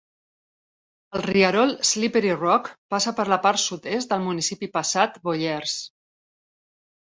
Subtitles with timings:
[1.19, 5.79] El Rierol Slippery Rock passa per la part sud-est del municipi passat Boyers.